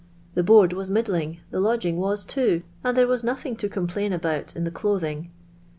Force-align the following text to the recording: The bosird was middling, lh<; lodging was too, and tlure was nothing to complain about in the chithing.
The 0.33 0.41
bosird 0.41 0.73
was 0.73 0.89
middling, 0.89 1.41
lh<; 1.51 1.61
lodging 1.61 1.97
was 1.97 2.25
too, 2.25 2.63
and 2.83 2.97
tlure 2.97 3.07
was 3.07 3.23
nothing 3.23 3.55
to 3.57 3.69
complain 3.69 4.11
about 4.11 4.55
in 4.55 4.63
the 4.63 4.71
chithing. 4.71 5.29